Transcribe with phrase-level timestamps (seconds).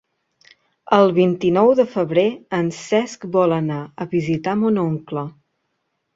[0.95, 2.23] El vint-i-nou de febrer
[2.61, 5.29] en Cesc vol anar a visitar mon oncle.